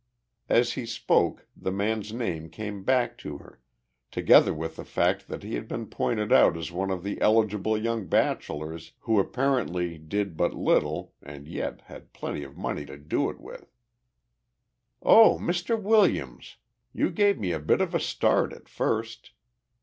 [0.49, 3.59] As he spoke the man's name came back to her,
[4.09, 7.77] together with the fact that he had been pointed out as one of the eligible
[7.77, 13.29] young bachelors who apparently did but little and yet had plenty of money to do
[13.29, 13.75] it with.
[15.03, 15.79] "Oh, Mr.
[15.79, 16.57] Williams!
[16.93, 19.33] You gave me a bit of a start at first.